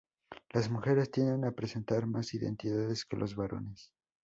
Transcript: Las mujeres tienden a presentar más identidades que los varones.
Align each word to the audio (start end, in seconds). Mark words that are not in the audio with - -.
Las 0.49 0.67
mujeres 0.67 1.11
tienden 1.11 1.45
a 1.45 1.51
presentar 1.51 2.07
más 2.07 2.33
identidades 2.33 3.05
que 3.05 3.17
los 3.17 3.35
varones. 3.35 3.93